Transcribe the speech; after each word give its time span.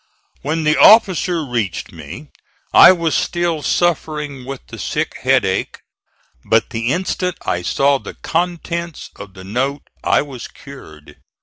When 0.41 0.63
the 0.63 0.77
officer 0.77 1.45
reached 1.45 1.91
me 1.91 2.31
I 2.73 2.91
was 2.91 3.13
still 3.13 3.61
suffering 3.61 4.45
with 4.45 4.65
the 4.65 4.79
sick 4.79 5.15
headache, 5.21 5.77
but 6.43 6.71
the 6.71 6.91
instant 6.91 7.37
I 7.45 7.61
saw 7.61 7.99
the 7.99 8.15
contents 8.15 9.11
of 9.15 9.35
the 9.35 9.43
note 9.43 9.83
I 10.03 10.23
was 10.23 10.47
cured. 10.47 11.17